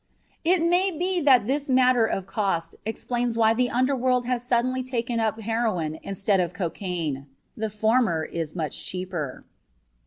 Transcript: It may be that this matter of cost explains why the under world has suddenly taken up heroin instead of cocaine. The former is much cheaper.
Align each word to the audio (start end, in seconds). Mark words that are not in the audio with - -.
It 0.43 0.65
may 0.65 0.89
be 0.89 1.21
that 1.21 1.45
this 1.45 1.69
matter 1.69 2.07
of 2.07 2.25
cost 2.25 2.73
explains 2.87 3.37
why 3.37 3.53
the 3.53 3.69
under 3.69 3.95
world 3.95 4.25
has 4.25 4.43
suddenly 4.43 4.81
taken 4.81 5.19
up 5.19 5.39
heroin 5.39 5.99
instead 6.01 6.39
of 6.39 6.55
cocaine. 6.55 7.27
The 7.55 7.69
former 7.69 8.23
is 8.25 8.55
much 8.55 8.83
cheaper. 8.83 9.45